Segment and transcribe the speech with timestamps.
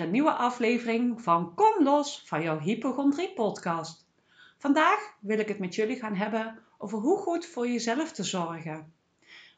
[0.00, 4.06] Een nieuwe aflevering van Kom los van jouw hypochondrie podcast.
[4.58, 8.92] Vandaag wil ik het met jullie gaan hebben over hoe goed voor jezelf te zorgen.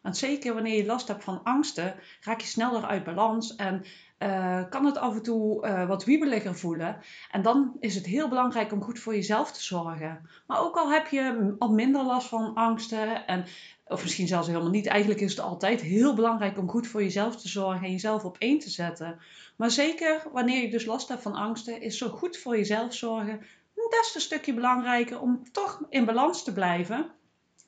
[0.02, 3.84] Want zeker wanneer je last hebt van angsten, raak je sneller uit balans en
[4.18, 6.96] uh, kan het af en toe uh, wat wiebeliger voelen.
[7.30, 10.28] En dan is het heel belangrijk om goed voor jezelf te zorgen.
[10.46, 13.44] Maar ook al heb je al minder last van angsten, en,
[13.86, 17.36] of misschien zelfs helemaal niet, eigenlijk is het altijd heel belangrijk om goed voor jezelf
[17.36, 19.18] te zorgen en jezelf op één te zetten.
[19.56, 23.40] Maar zeker wanneer je dus last hebt van angsten, is zo goed voor jezelf zorgen
[23.74, 27.10] des te stukje belangrijker om toch in balans te blijven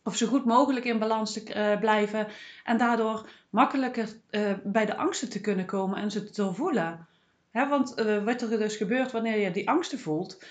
[0.05, 2.27] of zo goed mogelijk in balans te uh, blijven
[2.65, 7.07] en daardoor makkelijker uh, bij de angsten te kunnen komen en ze te doorvoelen.
[7.53, 10.45] Want uh, wat er dus gebeurt wanneer je die angsten voelt,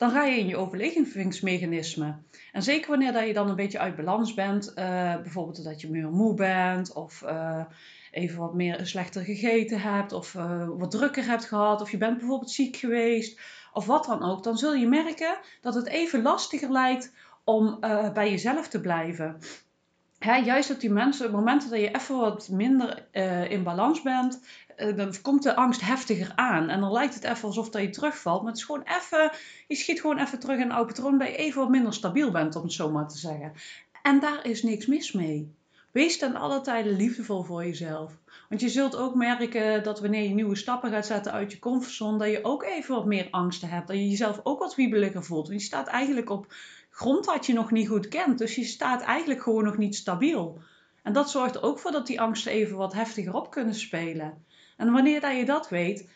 [0.00, 2.16] dan ga je in je overlevingsmechanisme.
[2.52, 6.10] En zeker wanneer dat je dan een beetje uit balans bent, bijvoorbeeld dat je meer
[6.10, 7.24] moe bent of
[8.10, 10.32] even wat meer slechter gegeten hebt of
[10.78, 13.40] wat drukker hebt gehad of je bent bijvoorbeeld ziek geweest
[13.72, 17.12] of wat dan ook, dan zul je merken dat het even lastiger lijkt
[17.44, 17.80] om
[18.14, 19.38] bij jezelf te blijven.
[20.20, 24.40] Hè, juist op die mensen, momenten dat je even wat minder uh, in balans bent,
[24.76, 26.68] uh, dan komt de angst heftiger aan.
[26.68, 28.42] En dan lijkt het even alsof dat je terugvalt.
[28.42, 29.30] Maar het is gewoon even,
[29.68, 32.30] je schiet gewoon even terug in een oude patroon, dat je even wat minder stabiel
[32.30, 33.52] bent, om het zo maar te zeggen.
[34.02, 35.54] En daar is niks mis mee.
[35.90, 38.12] Wees ten alle tijden liefdevol voor jezelf.
[38.48, 42.18] Want je zult ook merken dat wanneer je nieuwe stappen gaat zetten uit je comfortzone,
[42.18, 43.88] dat je ook even wat meer angsten hebt.
[43.88, 45.48] Dat je jezelf ook wat wiebeliger voelt.
[45.48, 46.52] Want je staat eigenlijk op
[46.90, 48.38] grond wat je nog niet goed kent.
[48.38, 50.60] Dus je staat eigenlijk gewoon nog niet stabiel.
[51.02, 54.44] En dat zorgt ook voor dat die angsten even wat heftiger op kunnen spelen.
[54.76, 56.08] En wanneer dat je dat weet,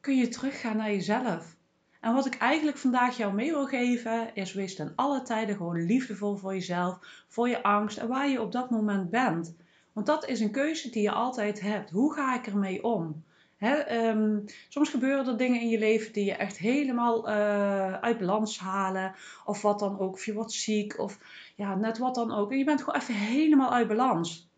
[0.00, 1.56] kun je teruggaan naar jezelf.
[2.00, 5.86] En wat ik eigenlijk vandaag jou mee wil geven, is wees ten alle tijden gewoon
[5.86, 9.54] liefdevol voor jezelf, voor je angst en waar je op dat moment bent.
[9.92, 11.90] Want dat is een keuze die je altijd hebt.
[11.90, 13.24] Hoe ga ik ermee om?
[13.60, 14.38] Ehm,
[14.68, 19.14] soms gebeuren er dingen in je leven die je echt helemaal uh, uit balans halen.
[19.44, 20.12] Of wat dan ook.
[20.12, 20.98] Of je wordt ziek.
[20.98, 21.18] Of
[21.56, 22.50] ja, net wat dan ook.
[22.50, 24.48] En je bent gewoon even helemaal uit balans.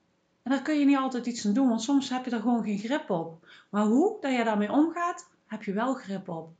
[0.42, 1.68] En daar kun je niet altijd iets aan doen.
[1.68, 3.46] Want soms heb je er gewoon geen grip op.
[3.70, 6.50] Maar hoe dat je daarmee omgaat, heb je wel grip op.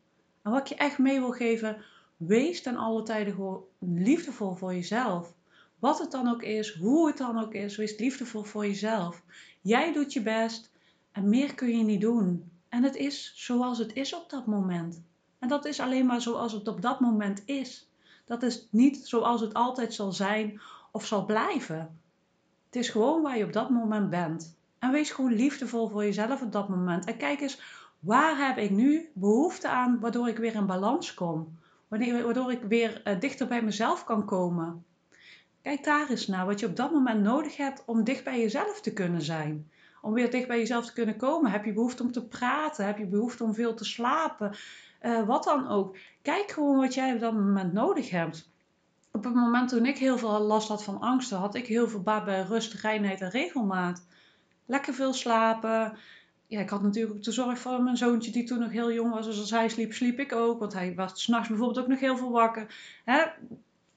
[0.43, 1.85] En wat ik je echt mee wil geven.
[2.17, 5.35] Wees ten alle tijden gewoon liefdevol voor jezelf.
[5.79, 9.23] Wat het dan ook is, hoe het dan ook is, wees liefdevol voor jezelf.
[9.61, 10.72] Jij doet je best.
[11.13, 12.51] En meer kun je niet doen.
[12.69, 15.03] En het is zoals het is op dat moment.
[15.39, 17.91] En dat is alleen maar zoals het op dat moment is.
[18.25, 20.61] Dat is niet zoals het altijd zal zijn
[20.93, 22.01] of zal blijven.
[22.67, 24.57] Het is gewoon waar je op dat moment bent.
[24.79, 27.05] En wees gewoon liefdevol voor jezelf op dat moment.
[27.05, 27.61] En kijk eens,
[27.99, 31.59] waar heb ik nu behoefte aan waardoor ik weer in balans kom?
[31.89, 34.85] Waardoor ik weer eh, dichter bij mezelf kan komen.
[35.63, 38.81] Kijk daar eens naar wat je op dat moment nodig hebt om dicht bij jezelf
[38.81, 39.71] te kunnen zijn
[40.03, 41.51] om weer dicht bij jezelf te kunnen komen?
[41.51, 42.87] Heb je behoefte om te praten?
[42.87, 44.55] Heb je behoefte om veel te slapen?
[45.03, 45.97] Uh, wat dan ook.
[46.23, 48.51] Kijk gewoon wat jij op dat moment nodig hebt.
[49.13, 52.03] Op het moment toen ik heel veel last had van angsten, had ik heel veel
[52.03, 54.07] baat bij rust, reinheid en regelmaat.
[54.67, 55.97] Lekker veel slapen.
[56.47, 59.13] Ja, ik had natuurlijk ook de zorg voor mijn zoontje die toen nog heel jong
[59.13, 59.27] was.
[59.27, 60.59] Dus als hij sliep, sliep ik ook.
[60.59, 62.75] Want hij was s'nachts bijvoorbeeld ook nog heel veel wakker.
[63.05, 63.23] Hè?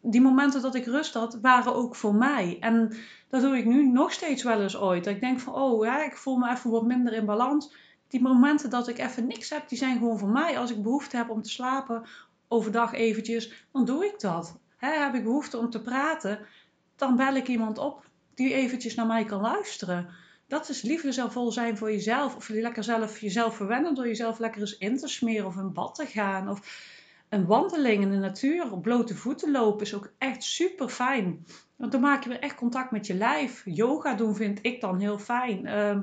[0.06, 2.58] Die momenten dat ik rust had, waren ook voor mij.
[2.60, 2.94] En
[3.30, 5.04] dat doe ik nu nog steeds wel eens ooit.
[5.04, 7.74] Dat ik denk van, oh ja, ik voel me even wat minder in balans.
[8.08, 10.60] Die momenten dat ik even niks heb, die zijn gewoon voor mij.
[10.60, 12.04] Als ik behoefte heb om te slapen,
[12.48, 14.60] overdag eventjes, dan doe ik dat.
[14.78, 16.40] heb ik behoefte om te praten,
[16.96, 20.10] dan bel ik iemand op die eventjes naar mij kan luisteren.
[20.48, 22.36] Dat is liefdevol zijn voor jezelf.
[22.36, 25.74] Of je lekker zelf jezelf verwennen door jezelf lekker eens in te smeren of in
[25.74, 26.50] bad te gaan.
[26.50, 26.94] Of
[27.30, 31.46] een wandeling in de natuur, op blote voeten lopen, is ook echt super fijn.
[31.76, 33.62] Want dan maak je weer echt contact met je lijf.
[33.66, 35.66] Yoga doen vind ik dan heel fijn.
[35.66, 36.00] Uh,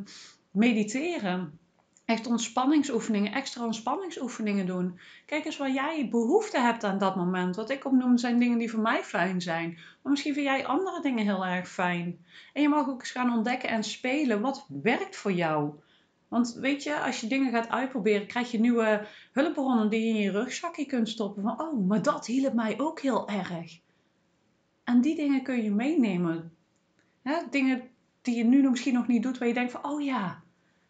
[0.50, 1.58] mediteren.
[2.04, 4.98] Echt ontspanningsoefeningen, extra ontspanningsoefeningen doen.
[5.26, 7.56] Kijk eens waar jij behoefte hebt aan dat moment.
[7.56, 9.78] Wat ik opnoem zijn dingen die voor mij fijn zijn.
[10.02, 12.24] Maar misschien vind jij andere dingen heel erg fijn.
[12.52, 14.40] En je mag ook eens gaan ontdekken en spelen.
[14.40, 15.72] Wat werkt voor jou?
[16.32, 20.20] Want weet je, als je dingen gaat uitproberen, krijg je nieuwe hulpbronnen die je in
[20.20, 21.42] je rugzakje kunt stoppen.
[21.42, 23.80] Van, oh, maar dat hielp mij ook heel erg.
[24.84, 26.52] En die dingen kun je meenemen.
[27.50, 27.82] dingen
[28.22, 30.42] die je nu misschien nog niet doet, waar je denkt van, oh ja.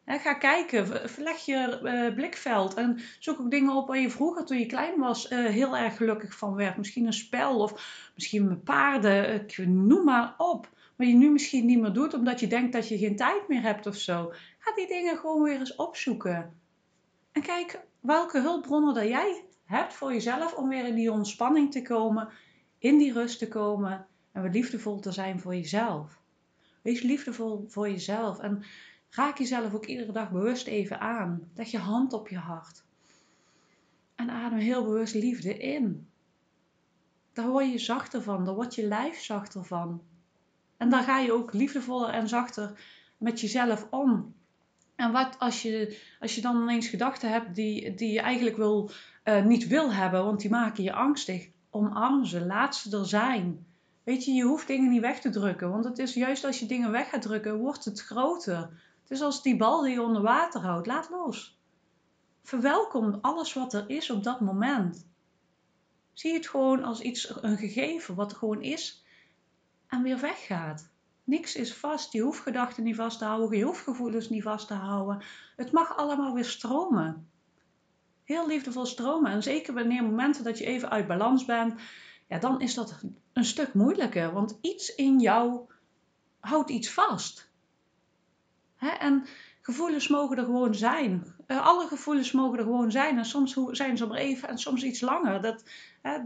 [0.07, 4.59] ga kijken, verleg je uh, blikveld en zoek ook dingen op waar je vroeger, toen
[4.59, 6.77] je klein was, uh, heel erg gelukkig van werd.
[6.77, 7.73] Misschien een spel of
[8.15, 10.69] misschien met paarden, uh, noem maar op.
[11.03, 13.63] Maar je nu misschien niet meer doet omdat je denkt dat je geen tijd meer
[13.63, 14.33] hebt of zo.
[14.59, 16.61] Ga die dingen gewoon weer eens opzoeken.
[17.33, 21.83] En kijk welke hulpbronnen dat jij hebt voor jezelf om weer in die ontspanning te
[21.83, 22.29] komen,
[22.79, 26.21] in die rust te komen en weer liefdevol te zijn voor jezelf.
[26.83, 28.65] Wees liefdevol voor jezelf en
[29.11, 31.51] Raak jezelf ook iedere dag bewust even aan.
[31.55, 32.85] Leg je hand op je hart.
[34.15, 36.09] En adem heel bewust liefde in.
[37.33, 40.03] Daar word je zachter van, daar wordt je lijf zachter van.
[40.83, 42.73] En dan ga je ook liefdevoller en zachter
[43.19, 44.35] met jezelf om.
[44.97, 48.91] En wat als je, als je dan ineens gedachten hebt die, die je eigenlijk wil,
[49.25, 53.67] uh, niet wil hebben, want die maken je angstig, omarm ze, laat ze er zijn.
[54.05, 56.67] Weet je, je hoeft dingen niet weg te drukken, want het is juist als je
[56.67, 58.59] dingen weg gaat drukken, wordt het groter.
[59.03, 61.59] Het is als die bal die je onder water houdt, laat los.
[62.43, 65.07] Verwelkom alles wat er is op dat moment.
[66.13, 69.02] Zie het gewoon als iets, een gegeven wat er gewoon is
[69.93, 70.89] en weer weggaat.
[71.25, 72.13] Niks is vast.
[72.13, 73.59] Je hoeft gedachten niet vast te houden.
[73.59, 75.23] Je hoeft gevoelens niet vast te houden.
[75.57, 77.29] Het mag allemaal weer stromen.
[78.25, 79.33] Heel liefdevol stromen.
[79.33, 81.81] En zeker wanneer momenten dat je even uit balans bent,
[82.29, 83.03] ja, dan is dat
[83.33, 84.33] een stuk moeilijker.
[84.33, 85.61] Want iets in jou
[86.41, 87.51] houdt iets vast.
[88.77, 88.89] Hè?
[88.89, 89.27] En
[89.63, 91.25] gevoelens mogen er gewoon zijn.
[91.47, 93.19] Uh, alle gevoelens mogen er gewoon zijn.
[93.19, 95.43] En soms zijn ze maar even en soms iets langer.
[95.43, 95.65] Dat,
[96.03, 96.19] hè,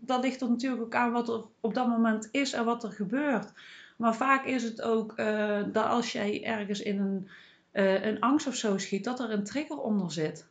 [0.00, 2.92] dat ligt er natuurlijk ook aan wat er op dat moment is en wat er
[2.92, 3.52] gebeurt.
[3.96, 7.28] Maar vaak is het ook uh, dat als jij ergens in een,
[7.72, 10.46] uh, een angst of zo schiet, dat er een trigger onder zit.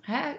[0.00, 0.32] Hè?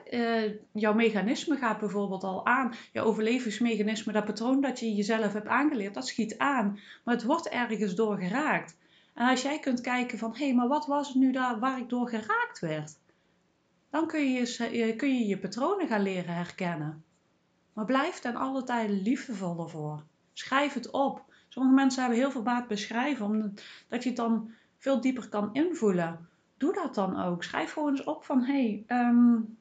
[0.71, 2.73] Jouw mechanisme gaat bijvoorbeeld al aan.
[2.91, 6.79] Jouw overlevingsmechanisme, dat patroon dat je jezelf hebt aangeleerd, dat schiet aan.
[7.03, 8.77] Maar het wordt ergens door geraakt.
[9.13, 11.77] En als jij kunt kijken van, hé, hey, maar wat was het nu daar waar
[11.77, 12.99] ik door geraakt werd?
[13.89, 17.03] Dan kun je, kun je je patronen gaan leren herkennen.
[17.73, 20.03] Maar blijf ten alle tijde liefdevol ervoor.
[20.33, 21.23] Schrijf het op.
[21.47, 26.29] Sommige mensen hebben heel veel baat beschrijven, omdat je het dan veel dieper kan invoelen.
[26.57, 27.43] Doe dat dan ook.
[27.43, 29.57] Schrijf gewoon eens op van hé, hey, um,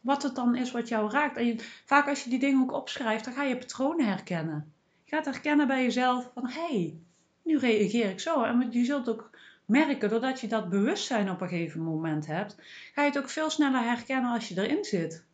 [0.00, 1.36] wat het dan is wat jou raakt.
[1.36, 4.72] En vaak als je die dingen ook opschrijft, dan ga je patronen herkennen.
[5.04, 7.00] Je gaat herkennen bij jezelf van hé, hey,
[7.42, 8.42] nu reageer ik zo.
[8.42, 9.30] En je zult ook
[9.64, 12.56] merken, doordat je dat bewustzijn op een gegeven moment hebt,
[12.94, 15.24] ga je het ook veel sneller herkennen als je erin zit.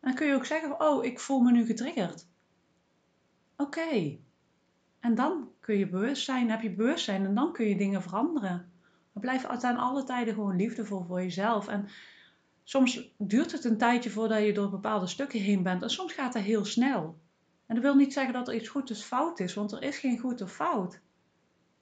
[0.00, 2.26] Dan kun je ook zeggen, oh, ik voel me nu getriggerd.
[3.56, 4.18] Oké,
[5.00, 8.72] en dan kun je bewustzijn, heb je bewustzijn en dan kun je dingen veranderen.
[9.12, 11.68] Maar blijf aan alle tijden gewoon liefdevol voor jezelf.
[11.68, 11.88] En
[12.62, 15.82] soms duurt het een tijdje voordat je door bepaalde stukken heen bent.
[15.82, 17.18] En soms gaat dat heel snel.
[17.66, 19.98] En dat wil niet zeggen dat er iets goed of fout is, want er is
[19.98, 21.00] geen goed of fout.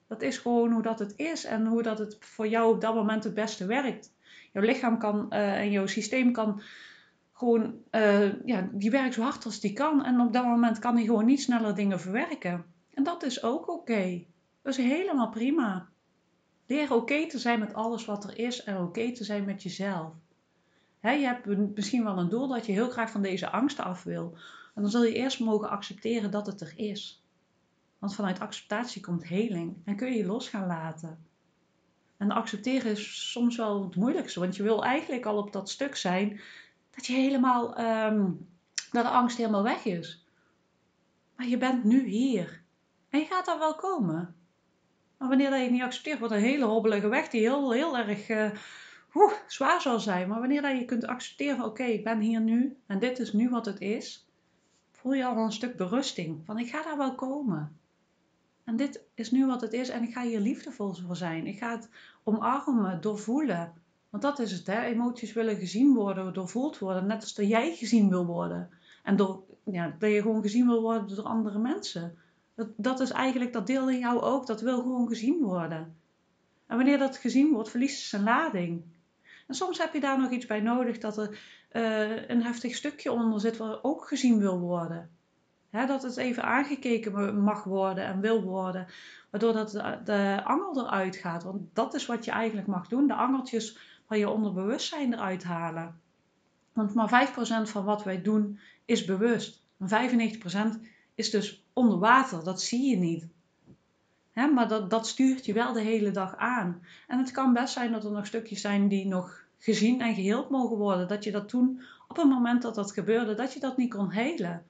[0.07, 2.95] Dat is gewoon hoe dat het is en hoe dat het voor jou op dat
[2.95, 4.13] moment het beste werkt.
[4.53, 6.61] Jouw lichaam kan uh, en jouw systeem kan
[7.31, 10.05] gewoon, uh, ja, die werkt zo hard als die kan.
[10.05, 12.65] En op dat moment kan hij gewoon niet sneller dingen verwerken.
[12.93, 14.25] En dat is ook oké.
[14.61, 15.89] Dat is helemaal prima.
[16.67, 20.13] Leer oké te zijn met alles wat er is en oké te zijn met jezelf.
[21.01, 24.37] je hebt misschien wel een doel dat je heel graag van deze angsten af wil.
[24.75, 27.22] En dan zul je eerst mogen accepteren dat het er is.
[28.03, 31.25] Want vanuit acceptatie komt heling en kun je je los gaan laten.
[32.17, 35.95] En accepteren is soms wel het moeilijkste, want je wil eigenlijk al op dat stuk
[35.95, 36.41] zijn
[36.95, 38.47] dat je helemaal, um,
[38.91, 40.25] dat de angst helemaal weg is.
[41.35, 42.63] Maar je bent nu hier.
[43.09, 44.35] En je gaat daar wel komen.
[45.17, 48.29] Maar wanneer dat je niet accepteert, wordt een hele hobbelige weg die heel, heel erg
[48.29, 48.51] uh,
[49.47, 50.27] zwaar zal zijn.
[50.27, 53.49] Maar wanneer dat je kunt accepteren oké, ik ben hier nu en dit is nu
[53.49, 54.27] wat het is,
[54.91, 56.45] voel je al een stuk berusting.
[56.45, 57.81] Van ik ga daar wel komen.
[58.63, 61.47] En dit is nu wat het is en ik ga hier liefdevol voor zijn.
[61.47, 61.89] Ik ga het
[62.23, 63.73] omarmen, doorvoelen.
[64.09, 64.81] Want dat is het, hè?
[64.81, 67.07] emoties willen gezien worden, doorvoeld worden.
[67.07, 68.69] Net als dat jij gezien wil worden.
[69.03, 72.17] En door, ja, dat je gewoon gezien wil worden door andere mensen.
[72.55, 75.95] Dat, dat is eigenlijk dat deel in jou ook, dat wil gewoon gezien worden.
[76.67, 78.83] En wanneer dat gezien wordt, verliest het zijn lading.
[79.47, 81.39] En soms heb je daar nog iets bij nodig dat er
[81.71, 85.09] uh, een heftig stukje onder zit waar ook gezien wil worden.
[85.73, 88.87] Dat het even aangekeken mag worden en wil worden,
[89.29, 89.71] waardoor dat
[90.05, 91.43] de, angel eruit gaat.
[91.43, 93.77] Want dat is wat je eigenlijk mag doen, de angeltjes
[94.07, 95.99] van je onderbewustzijn eruit halen.
[96.73, 99.61] Want maar 5% van wat wij doen is bewust.
[99.79, 100.11] En
[100.77, 100.79] 95%
[101.15, 102.43] is dus onder water.
[102.43, 103.27] Dat zie je niet.
[104.53, 106.81] maar dat, dat stuurt je wel de hele dag aan.
[107.07, 110.49] En het kan best zijn dat er nog stukjes zijn die nog gezien en geheeld
[110.49, 111.07] mogen worden.
[111.07, 114.11] Dat je dat toen, op het moment dat dat gebeurde, dat je dat niet kon
[114.11, 114.65] helen.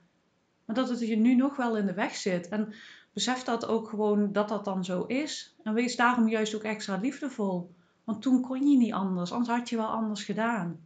[0.65, 2.49] Maar dat het je nu nog wel in de weg zit.
[2.49, 2.73] En
[3.13, 5.55] besef dat ook gewoon dat dat dan zo is.
[5.63, 7.73] En wees daarom juist ook extra liefdevol.
[8.03, 10.79] Want toen kon je niet anders, anders had je wel anders gedaan.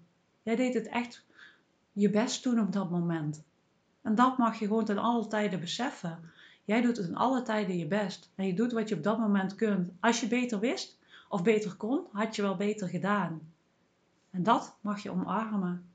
[0.44, 1.26] Jij deed het echt
[1.92, 3.44] je best toen op dat moment.
[4.02, 6.20] En dat mag je gewoon ten alle tijden beseffen.
[6.66, 8.32] Jij doet het in alle tijden je best.
[8.36, 9.92] En je doet wat je op dat moment kunt.
[10.00, 13.54] Als je beter wist of beter kon, had je wel beter gedaan.
[14.32, 15.90] En dat mag je omarmen.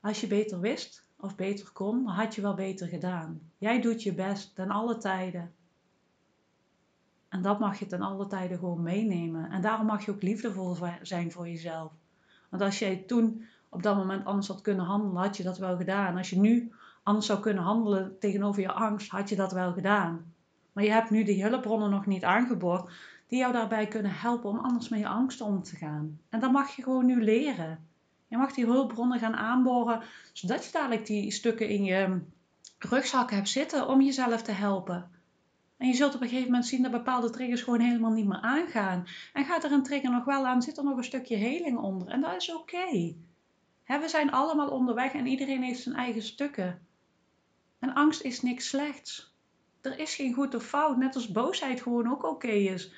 [0.00, 3.40] Als je beter wist of beter kon, had je wel beter gedaan.
[3.58, 5.52] Jij doet je best ten alle tijden.
[7.28, 9.50] En dat mag je ten alle tijden gewoon meenemen.
[9.50, 11.92] En daarom mag je ook liefdevol zijn voor jezelf.
[12.48, 15.76] Want als jij toen op dat moment anders had kunnen handelen, had je dat wel
[15.76, 16.16] gedaan.
[16.16, 20.32] Als je nu anders zou kunnen handelen tegenover je angst, had je dat wel gedaan.
[20.72, 22.90] Maar je hebt nu die hulpbronnen nog niet aangeboord
[23.26, 26.20] die jou daarbij kunnen helpen om anders met je angst om te gaan.
[26.28, 27.86] En dat mag je gewoon nu leren.
[28.34, 32.20] Je mag die hulpbronnen gaan aanboren, zodat je dadelijk die stukken in je
[32.78, 35.10] rugzak hebt zitten om jezelf te helpen.
[35.76, 38.40] En je zult op een gegeven moment zien dat bepaalde triggers gewoon helemaal niet meer
[38.40, 39.06] aangaan.
[39.32, 42.08] En gaat er een trigger nog wel aan, zit er nog een stukje heling onder.
[42.08, 43.14] En dat is oké.
[43.86, 46.86] We zijn allemaal onderweg en iedereen heeft zijn eigen stukken.
[47.78, 49.34] En angst is niks slechts.
[49.80, 52.92] Er is geen goed of fout, net als boosheid gewoon ook oké is.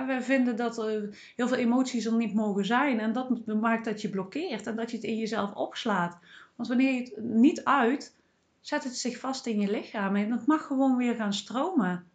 [0.00, 4.00] We vinden dat er heel veel emoties er niet mogen zijn en dat maakt dat
[4.00, 6.18] je blokkeert en dat je het in jezelf opslaat.
[6.56, 8.14] Want wanneer je het niet uit,
[8.60, 12.06] zet het zich vast in je lichaam en het mag gewoon weer gaan stromen.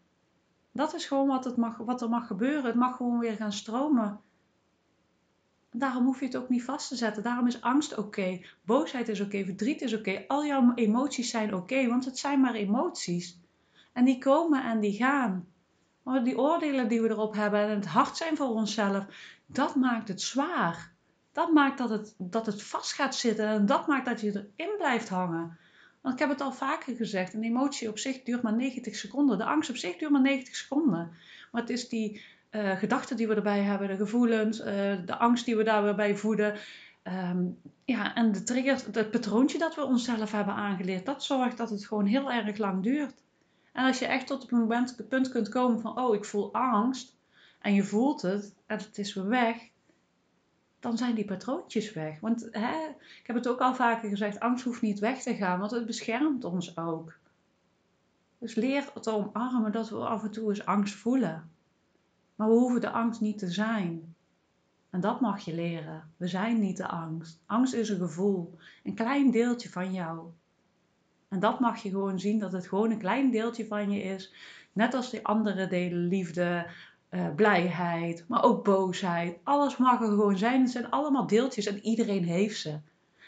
[0.71, 2.65] Dat is gewoon wat, het mag, wat er mag gebeuren.
[2.65, 4.19] Het mag gewoon weer gaan stromen.
[5.71, 7.23] Daarom hoef je het ook niet vast te zetten.
[7.23, 8.41] Daarom is angst oké.
[8.65, 9.45] Boosheid is oké.
[9.45, 10.23] Verdriet is oké.
[10.27, 13.39] Al jouw emoties zijn oké, want het zijn maar emoties.
[13.93, 15.47] En die komen en die gaan.
[16.07, 19.05] Maar die oordelen die we erop hebben en het hard zijn voor onszelf,
[19.45, 20.91] dat maakt het zwaar.
[21.31, 24.77] Dat maakt dat het, dat het vast gaat zitten en dat maakt dat je erin
[24.77, 25.57] blijft hangen.
[26.01, 29.37] Want ik heb het al vaker gezegd, een emotie op zich duurt maar 90 seconden.
[29.37, 31.11] De angst op zich duurt maar 90 seconden.
[31.51, 32.21] Maar het is die
[32.51, 34.65] uh, gedachten die we erbij hebben, de gevoelens, uh,
[35.05, 36.55] de angst die we daarbij voeden.
[37.03, 41.69] Um, ja, en de triggers, het patroontje dat we onszelf hebben aangeleerd, dat zorgt dat
[41.69, 43.25] het gewoon heel erg lang duurt.
[43.77, 47.15] En als je echt tot het het punt kunt komen van, oh, ik voel angst,
[47.59, 49.69] en je voelt het, en het is weer weg,
[50.79, 52.19] dan zijn die patroontjes weg.
[52.19, 52.87] Want hè,
[53.21, 55.85] ik heb het ook al vaker gezegd, angst hoeft niet weg te gaan, want het
[55.85, 57.17] beschermt ons ook.
[58.37, 61.51] Dus leer te omarmen dat we af en toe eens angst voelen.
[62.35, 64.15] Maar we hoeven de angst niet te zijn.
[64.89, 66.11] En dat mag je leren.
[66.17, 67.39] We zijn niet de angst.
[67.45, 70.29] Angst is een gevoel, een klein deeltje van jou.
[71.29, 74.33] En dat mag je gewoon zien, dat het gewoon een klein deeltje van je is.
[74.73, 76.67] Net als die andere delen, liefde,
[77.11, 79.37] uh, blijheid, maar ook boosheid.
[79.43, 80.61] Alles mag er gewoon zijn.
[80.61, 82.79] Het zijn allemaal deeltjes en iedereen heeft ze.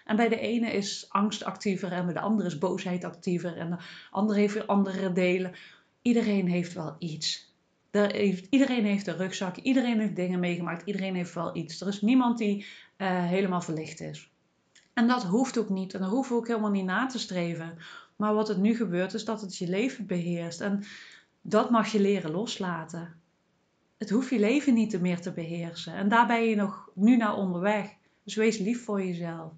[0.06, 3.70] En bij de ene is angst actiever en bij de andere is boosheid actiever en
[3.70, 3.78] de
[4.12, 5.52] andere heeft weer andere delen.
[6.02, 7.54] Iedereen heeft wel iets.
[7.92, 11.82] Heeft, iedereen heeft een rugzak, iedereen heeft dingen meegemaakt, iedereen heeft wel iets.
[11.82, 12.66] Er is niemand die
[12.98, 14.32] uh, helemaal verlicht is.
[15.00, 17.78] En dat hoeft ook niet en dat hoeven we ook helemaal niet na te streven.
[18.16, 20.62] Maar wat er nu gebeurt is dat het je leven beheerst.
[20.62, 20.84] En
[21.42, 23.20] dat mag je leren loslaten
[24.00, 25.94] het hoeft je leven niet meer te beheersen.
[25.94, 27.96] En daar ben je nog nu naar onderweg.
[28.24, 29.52] Dus wees lief voor jezelf.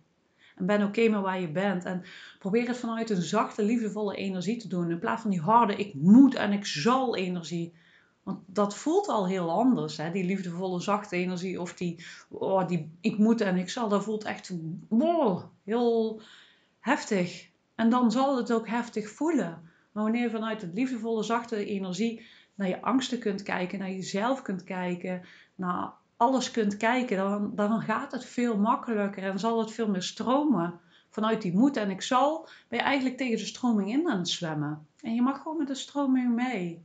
[0.55, 1.85] En ben oké met waar je bent.
[1.85, 2.03] En
[2.39, 4.91] probeer het vanuit een zachte, liefdevolle energie te doen.
[4.91, 7.73] In plaats van die harde, ik moet en ik zal energie.
[8.23, 9.97] Want dat voelt al heel anders.
[9.97, 10.11] Hè?
[10.11, 11.61] Die liefdevolle, zachte energie.
[11.61, 13.89] Of die, oh, die ik moet en ik zal.
[13.89, 14.53] Dat voelt echt
[15.63, 16.21] heel
[16.79, 17.49] heftig.
[17.75, 19.69] En dan zal het ook heftig voelen.
[19.91, 22.25] Maar wanneer je vanuit het liefdevolle, zachte energie
[22.55, 25.21] naar je angsten kunt kijken, naar jezelf kunt kijken,
[25.55, 30.03] naar alles kunt kijken, dan, dan gaat het veel makkelijker en zal het veel meer
[30.03, 30.79] stromen.
[31.09, 34.29] Vanuit die moed en ik zal, ben je eigenlijk tegen de stroming in aan het
[34.29, 34.87] zwemmen.
[35.01, 36.83] En je mag gewoon met de stroming mee.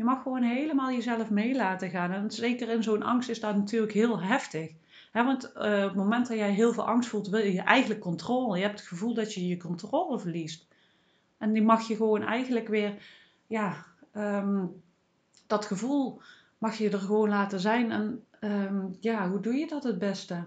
[0.00, 2.10] Je mag gewoon helemaal jezelf mee laten gaan.
[2.10, 4.70] En zeker in zo'n angst is dat natuurlijk heel heftig.
[5.12, 8.56] want uh, op het moment dat jij heel veel angst voelt, wil je eigenlijk controle.
[8.56, 10.66] Je hebt het gevoel dat je je controle verliest.
[11.38, 12.94] En die mag je gewoon eigenlijk weer
[13.46, 14.66] ja, Ehm,
[15.46, 16.20] dat gevoel
[16.58, 17.90] mag je er gewoon laten zijn.
[17.90, 20.44] En ehm, ja, hoe doe je dat het beste?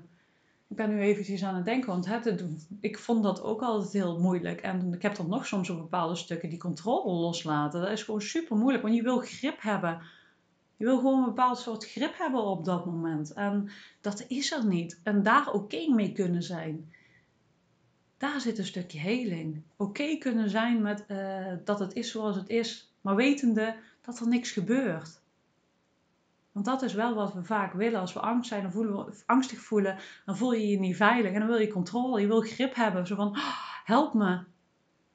[0.73, 2.45] Ik ben nu eventjes aan het denken, want het,
[2.79, 4.61] ik vond dat ook altijd heel moeilijk.
[4.61, 7.81] En ik heb dan nog soms op bepaalde stukken die controle loslaten.
[7.81, 10.01] Dat is gewoon super moeilijk, want je wil grip hebben.
[10.77, 13.33] Je wil gewoon een bepaald soort grip hebben op dat moment.
[13.33, 13.69] En
[14.01, 14.99] dat is er niet.
[15.03, 16.93] En daar oké mee kunnen zijn.
[18.17, 19.61] Daar zit een stukje heling.
[19.75, 24.27] Oké kunnen zijn met uh, dat het is zoals het is maar wetende dat er
[24.27, 25.21] niks gebeurt.
[26.53, 27.99] Want dat is wel wat we vaak willen.
[27.99, 31.31] Als we angst zijn, dan voelen we, angstig voelen, dan voel je je niet veilig.
[31.31, 33.07] En dan wil je controle, je wil grip hebben.
[33.07, 34.43] Zo van, oh, help me.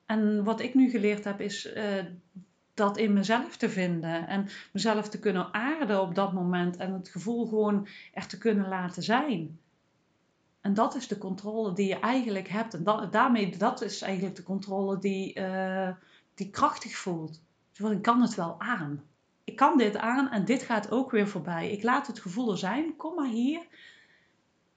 [0.07, 2.05] En wat ik nu geleerd heb, is uh,
[2.75, 4.27] dat in mezelf te vinden.
[4.27, 6.77] En mezelf te kunnen aarden op dat moment.
[6.77, 9.59] En het gevoel gewoon er te kunnen laten zijn.
[10.61, 12.75] En dat is de controle die je eigenlijk hebt.
[12.75, 15.91] En daarmee, dat is eigenlijk de controle die, uh,
[16.35, 17.43] die krachtig voelt.
[17.77, 19.03] Want ik kan het wel aan.
[19.49, 21.71] Ik kan dit aan en dit gaat ook weer voorbij.
[21.71, 22.97] Ik laat het gevoel er zijn.
[22.97, 23.67] Kom maar hier.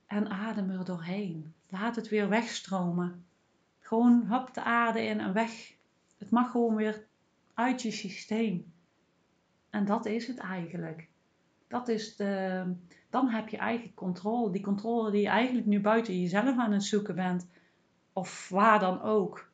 [0.06, 1.54] En adem er doorheen.
[1.70, 3.26] Laat het weer wegstromen.
[3.80, 5.74] Gewoon hop de aarde in en weg.
[6.18, 7.06] Het mag gewoon weer
[7.54, 8.74] uit je systeem.
[9.70, 11.08] En dat is het eigenlijk.
[11.68, 12.64] Dat is de,
[13.10, 14.52] dan heb je eigen controle.
[14.52, 17.48] Die controle die je eigenlijk nu buiten jezelf aan het zoeken bent.
[18.14, 19.50] Of waar dan ook.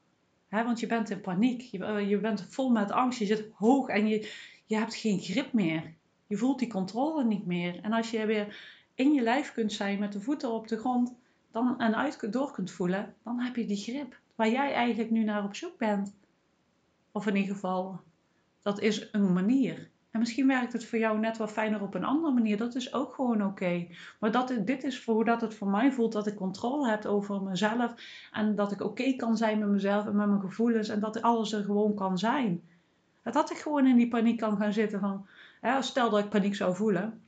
[0.49, 1.73] want je bent in paniek.
[1.73, 3.19] Eh, je bent vol met angst.
[3.19, 4.31] Je zit hoog en je,
[4.67, 5.93] je hebt geen grip meer.
[6.27, 7.79] Je voelt die controle niet meer.
[7.81, 8.59] En als je weer
[8.95, 11.15] in je lijf kunt zijn met de voeten op de grond
[11.51, 15.23] dan, en uit door kunt voelen, dan heb je die grip waar jij eigenlijk nu
[15.23, 16.15] naar op zoek bent.
[17.11, 17.99] Of in ieder geval,
[18.61, 19.89] dat is een manier.
[20.11, 22.57] En misschien werkt het voor jou net wat fijner op een andere manier.
[22.57, 23.87] Dat is ook gewoon oké.
[24.19, 26.11] Maar dat, dit is voor hoe dat het voor mij voelt.
[26.11, 27.93] Dat ik controle heb over mezelf.
[28.31, 30.89] En dat ik oké kan zijn met mezelf en met mijn gevoelens.
[30.89, 32.61] En dat alles er gewoon kan zijn.
[33.31, 35.27] Dat ik gewoon in die paniek kan gaan zitten van...
[35.61, 37.21] Hè, stel dat ik paniek zou voelen.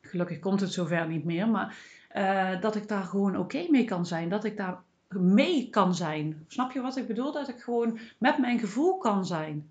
[0.00, 1.48] Gelukkig komt het zover niet meer.
[1.48, 1.76] Maar
[2.16, 4.28] uh, dat ik daar gewoon oké mee kan zijn.
[4.28, 6.44] Dat ik daar mee kan zijn.
[6.48, 7.32] Snap je wat ik bedoel?
[7.32, 9.70] Dat ik gewoon met mijn gevoel kan zijn.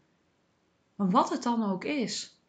[0.95, 2.41] Wat het dan ook is.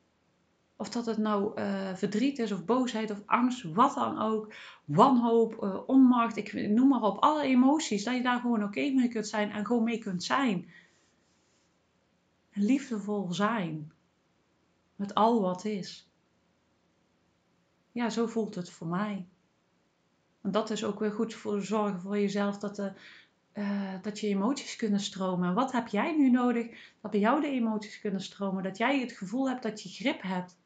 [0.77, 4.53] Of dat het nou uh, verdriet is, of boosheid, of angst, wat dan ook.
[4.85, 7.19] Wanhoop, uh, onmacht, ik noem maar op.
[7.19, 8.05] Alle emoties.
[8.05, 10.69] Dat je daar gewoon oké mee kunt zijn en gewoon mee kunt zijn.
[12.55, 13.93] Liefdevol zijn.
[14.97, 16.11] Met al wat is.
[17.93, 19.29] Ja, zo voelt het voor mij.
[20.41, 22.93] En dat is ook weer goed voor zorgen voor jezelf dat, de,
[23.55, 25.55] uh, dat je emoties kunnen stromen.
[25.55, 28.63] Wat heb jij nu nodig dat bij jou de emoties kunnen stromen?
[28.63, 30.57] Dat jij het gevoel hebt dat je grip hebt.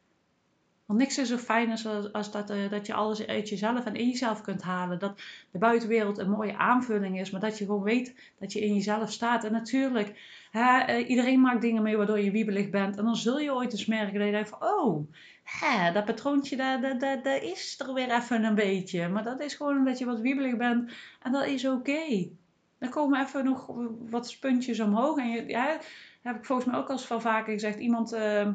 [0.88, 3.94] Want niks is zo fijn als, als dat, uh, dat je alles uit jezelf en
[3.94, 4.98] in jezelf kunt halen.
[4.98, 8.74] Dat de buitenwereld een mooie aanvulling is, maar dat je gewoon weet dat je in
[8.74, 9.44] jezelf staat.
[9.44, 12.96] En natuurlijk, hè, uh, iedereen maakt dingen mee waardoor je wiebelig bent.
[12.96, 16.56] En dan zul je ooit eens merken dat je denkt van, oh, hè, dat patroontje,
[16.56, 19.08] dat, dat, dat, is er weer even een beetje.
[19.08, 20.92] Maar dat is gewoon omdat je wat wiebelig bent
[21.22, 22.28] en dat is oké.
[22.78, 23.70] Dan komen even nog
[24.10, 25.18] wat spuntjes omhoog.
[25.18, 25.78] En je, ja,
[26.22, 28.14] heb ik volgens mij ook al eens van vaker gezegd, iemand...
[28.14, 28.48] Uh,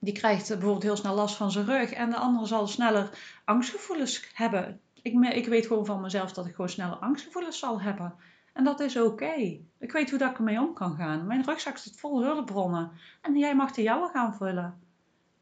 [0.00, 3.10] die krijgt bijvoorbeeld heel snel last van zijn rug en de andere zal sneller
[3.44, 4.80] angstgevoelens hebben.
[5.02, 8.14] Ik, ik weet gewoon van mezelf dat ik gewoon sneller angstgevoelens zal hebben.
[8.52, 9.60] En dat is oké.
[9.78, 11.26] Ik weet hoe dat ik ermee om kan gaan.
[11.26, 12.90] Mijn rugzak zit vol hulpbronnen.
[13.20, 14.80] En jij mag de jouwe gaan vullen.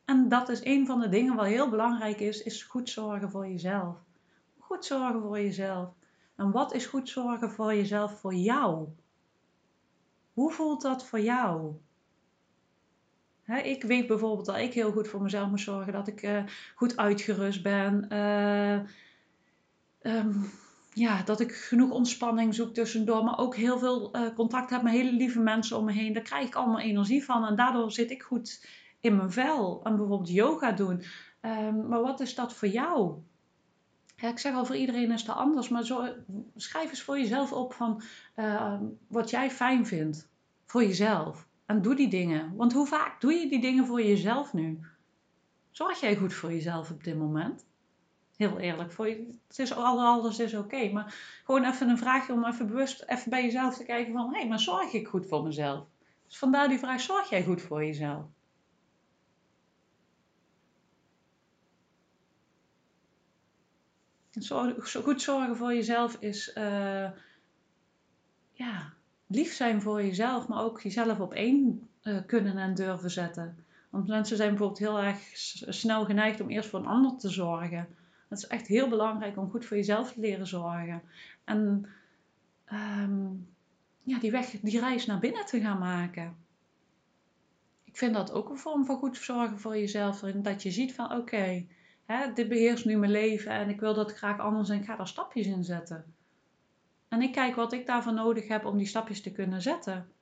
[0.05, 3.49] En dat is een van de dingen wat heel belangrijk is, is goed zorgen voor
[3.49, 3.97] jezelf.
[4.59, 5.89] Goed zorgen voor jezelf.
[6.37, 8.89] En wat is goed zorgen voor jezelf voor jou?
[10.33, 11.73] Hoe voelt dat voor jou?
[13.57, 15.93] Ik weet bijvoorbeeld dat ik heel goed voor mezelf moet zorgen.
[15.93, 16.43] Dat ik uh,
[16.75, 18.07] goed uitgerust ben.
[18.13, 18.81] Uh,
[20.15, 20.51] um,
[20.93, 23.25] ja, dat ik genoeg ontspanning zoek tussendoor.
[23.25, 26.13] Maar ook heel veel uh, contact heb met hele lieve mensen om me heen.
[26.13, 27.45] Daar krijg ik allemaal energie van.
[27.45, 28.67] En daardoor zit ik goed
[29.01, 29.81] in mijn vel.
[29.85, 31.03] En bijvoorbeeld yoga doen.
[31.43, 33.19] Um, maar wat is dat voor jou?
[34.17, 35.69] Ik zeg al, voor iedereen is dat anders.
[35.69, 36.15] Maar
[36.57, 38.03] schrijf eens voor jezelf op van
[39.09, 40.29] wat jij fijn vindt.
[40.67, 41.48] Voor jezelf.
[41.69, 42.57] En doe die dingen.
[42.57, 44.81] Want hoe vaak doe je die dingen voor jezelf nu?
[45.71, 47.67] Zorg jij goed voor jezelf op dit moment?
[48.37, 50.91] Heel eerlijk, voor je, het is, alles is oké.
[50.93, 54.33] maar gewoon even een vraagje om even bewust even bij jezelf te kijken van...
[54.33, 55.87] Hé, hey, maar zorg ik goed voor mezelf?
[56.27, 58.25] Dus vandaar die vraag, zorg jij goed voor jezelf?
[65.03, 66.55] Goed zorgen voor jezelf is...
[66.57, 67.11] Uh,
[68.53, 68.97] ja,
[69.29, 73.65] lief zijn voor jezelf, maar ook jezelf op één uh, kunnen en durven zetten.
[73.91, 75.19] Want mensen zijn bijvoorbeeld heel erg
[75.75, 77.89] snel geneigd om eerst voor een ander te zorgen.
[78.29, 81.03] Het is echt heel belangrijk om goed voor jezelf te leren zorgen.
[81.45, 81.89] En
[82.73, 83.49] um,
[84.03, 86.37] ja, die, weg, die reis naar binnen te gaan maken.
[87.85, 90.21] Ik vind dat ook een vorm van goed zorgen voor jezelf.
[90.21, 91.69] Dat je ziet van oké, okay,
[92.35, 95.09] dit beheerst nu mijn leven en ik wil dat graag anders en ik ga daar
[95.09, 96.05] stapjes in zetten.
[97.09, 100.13] En ik kijk wat ik daarvoor nodig heb om die stapjes te kunnen zetten.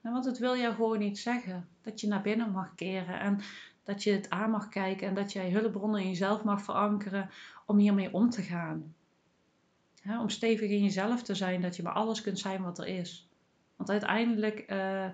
[0.00, 1.68] want het wil jou gewoon niet zeggen.
[1.82, 3.40] Dat je naar binnen mag keren en
[3.84, 7.30] dat je het aan mag kijken en dat jij hulpbronnen in jezelf mag verankeren
[7.66, 8.94] om hiermee om te gaan.
[10.04, 13.28] om stevig in jezelf te zijn, dat je bij alles kunt zijn wat er is.
[13.76, 15.06] Want uiteindelijk uh,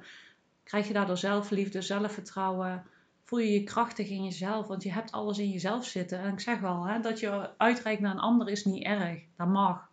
[0.63, 2.85] krijg je daardoor zelfliefde, zelfvertrouwen,
[3.27, 6.19] voel je je krachtig in jezelf, want je hebt alles in jezelf zitten.
[6.19, 9.23] En ik zeg al, hè, dat je uitreikt naar een ander is niet erg.
[9.37, 9.91] Dat mag.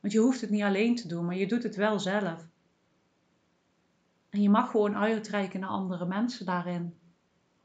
[0.00, 2.46] Want je hoeft het niet alleen te doen, maar je doet het wel zelf.
[4.30, 6.94] En je mag gewoon uitreiken naar andere mensen daarin.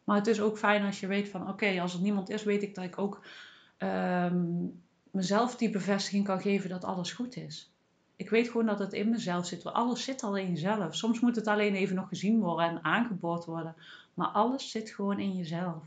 [0.04, 2.64] Maar het is ook fijn als je weet van, oké, als er niemand is, weet
[2.64, 3.26] ik dat ik ook
[3.78, 7.72] um, mezelf die bevestiging kan geven dat alles goed is.
[8.16, 9.64] Ik weet gewoon dat het in mezelf zit.
[9.64, 10.96] Alles zit al in jezelf.
[10.96, 13.76] Soms moet het alleen even nog gezien worden en aangeboord worden.
[14.18, 15.84] Maar alles zit gewoon in jezelf.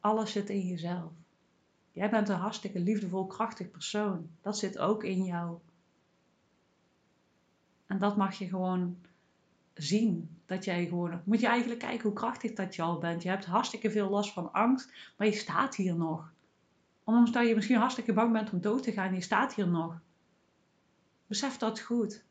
[0.00, 1.12] Alles zit in jezelf.
[1.92, 4.30] Jij bent een hartstikke liefdevol, krachtig persoon.
[4.40, 5.58] Dat zit ook in jou.
[7.86, 8.98] En dat mag je gewoon
[9.74, 11.22] zien dat jij gewoon.
[11.24, 13.22] Moet je eigenlijk kijken hoe krachtig dat je al bent.
[13.22, 16.32] Je hebt hartstikke veel last van angst, maar je staat hier nog.
[17.04, 20.00] Ondanks dat je misschien hartstikke bang bent om dood te gaan, je staat hier nog.
[21.26, 22.24] Besef dat goed.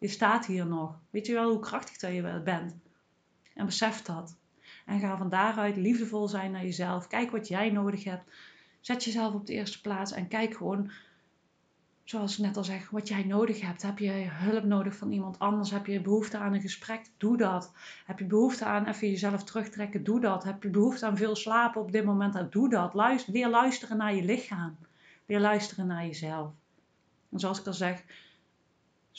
[0.00, 0.98] Je staat hier nog.
[1.10, 2.74] Weet je wel hoe krachtig dat je bent?
[3.54, 4.36] En besef dat.
[4.86, 7.06] En ga van daaruit liefdevol zijn naar jezelf.
[7.06, 8.30] Kijk wat jij nodig hebt.
[8.80, 10.90] Zet jezelf op de eerste plaats en kijk gewoon,
[12.04, 13.82] zoals ik net al zeg, wat jij nodig hebt.
[13.82, 15.70] Heb je hulp nodig van iemand anders?
[15.70, 17.06] Heb je behoefte aan een gesprek?
[17.16, 17.72] Doe dat.
[18.06, 20.04] Heb je behoefte aan even jezelf terugtrekken?
[20.04, 20.44] Doe dat.
[20.44, 22.52] Heb je behoefte aan veel slapen op dit moment?
[22.52, 22.94] Doe dat.
[22.94, 24.76] Luister, leer luisteren naar je lichaam.
[25.26, 26.50] Leer luisteren naar jezelf.
[27.30, 28.02] En zoals ik al zeg,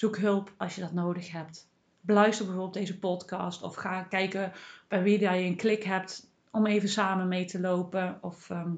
[0.01, 1.69] zoek hulp als je dat nodig hebt.
[2.01, 4.51] Beluister bijvoorbeeld deze podcast of ga kijken
[4.87, 8.17] bij wie je een klik hebt om even samen mee te lopen.
[8.21, 8.71] Of ehm,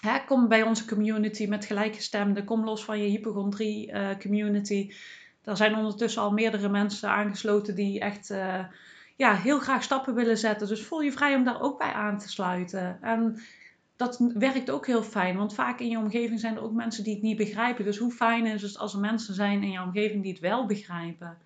[0.00, 2.44] hè, kom bij onze community met gelijkgestemden.
[2.44, 4.92] Kom los van je hypochondrie uh, community.
[5.44, 8.64] Er zijn ondertussen al meerdere mensen aangesloten die echt uh,
[9.16, 10.68] ja, heel graag stappen willen zetten.
[10.68, 12.98] Dus voel je vrij om daar ook bij aan te sluiten.
[13.02, 13.38] En
[13.98, 17.14] dat werkt ook heel fijn, want vaak in je omgeving zijn er ook mensen die
[17.14, 17.84] het niet begrijpen.
[17.84, 20.66] Dus hoe fijn is het als er mensen zijn in je omgeving die het wel
[20.66, 21.38] begrijpen?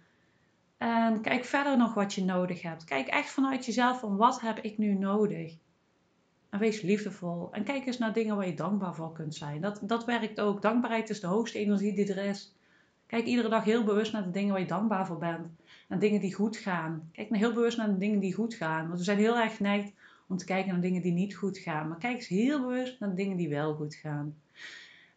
[0.78, 2.84] En kijk verder nog wat je nodig hebt.
[2.84, 5.56] Kijk echt vanuit jezelf van wat heb ik nu nodig?
[6.50, 7.48] En wees liefdevol.
[7.52, 9.60] En kijk eens naar dingen waar je dankbaar voor kunt zijn.
[9.60, 10.62] Dat, dat werkt ook.
[10.62, 12.54] Dankbaarheid is de hoogste energie die er is.
[13.06, 15.46] Kijk iedere dag heel bewust naar de dingen waar je dankbaar voor bent.
[15.88, 17.08] En dingen die goed gaan.
[17.12, 18.86] Kijk heel bewust naar de dingen die goed gaan.
[18.86, 19.92] Want we zijn heel erg geneigd
[20.32, 21.88] om te kijken naar dingen die niet goed gaan.
[21.88, 24.34] Maar kijk eens heel bewust naar dingen die wel goed gaan.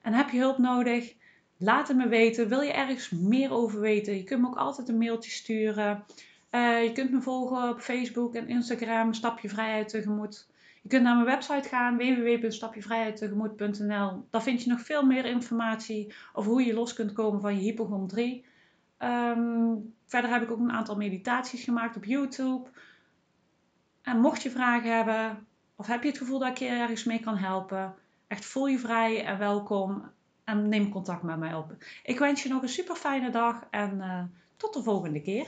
[0.01, 1.15] En heb je hulp nodig?
[1.58, 2.47] Laat het me weten.
[2.47, 4.15] Wil je ergens meer over weten?
[4.15, 6.04] Je kunt me ook altijd een mailtje sturen.
[6.51, 10.47] Uh, je kunt me volgen op Facebook en Instagram, Stapje Vrijheid Tegemoet.
[10.82, 14.25] Je kunt naar mijn website gaan, www.stapjevrijheidtegemoet.nl.
[14.30, 17.62] Daar vind je nog veel meer informatie over hoe je los kunt komen van je
[17.62, 18.45] hypochondrie.
[18.99, 22.69] Um, verder heb ik ook een aantal meditaties gemaakt op YouTube.
[24.06, 27.20] En mocht je vragen hebben, of heb je het gevoel dat ik je ergens mee
[27.20, 27.96] kan helpen,
[28.28, 30.12] echt voel je vrij en welkom
[30.44, 31.76] en neem contact met mij op.
[32.04, 34.24] Ik wens je nog een super fijne dag en uh,
[34.58, 35.46] tot de volgende keer.